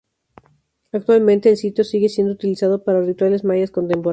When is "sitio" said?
1.57-1.83